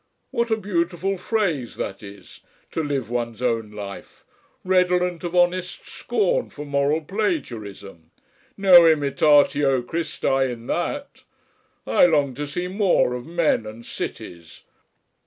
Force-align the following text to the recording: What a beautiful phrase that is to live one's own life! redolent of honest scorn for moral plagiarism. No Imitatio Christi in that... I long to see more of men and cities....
What 0.31 0.49
a 0.49 0.57
beautiful 0.57 1.15
phrase 1.15 1.75
that 1.75 2.01
is 2.01 2.39
to 2.71 2.83
live 2.83 3.11
one's 3.11 3.39
own 3.43 3.69
life! 3.69 4.25
redolent 4.65 5.23
of 5.23 5.35
honest 5.35 5.87
scorn 5.87 6.49
for 6.49 6.65
moral 6.65 7.01
plagiarism. 7.01 8.09
No 8.57 8.87
Imitatio 8.87 9.83
Christi 9.83 10.41
in 10.51 10.65
that... 10.65 11.23
I 11.85 12.07
long 12.07 12.33
to 12.33 12.47
see 12.47 12.67
more 12.67 13.13
of 13.13 13.27
men 13.27 13.67
and 13.67 13.85
cities.... 13.85 14.63